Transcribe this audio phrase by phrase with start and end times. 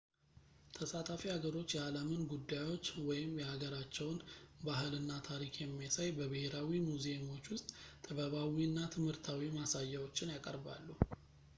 [0.75, 4.17] ተሳታፊ ሀገሮች የዓለምን ጉዳዮች ወይም የሀገራቸውን
[4.67, 7.69] ባህል እና ታሪክ የሚያሳይ በብሔራዊ ሙዚየሞች ውስጥ
[8.07, 10.87] ጥበባዊ እና ትምህርታዊ ማሳያዎችን ያቀርባሉ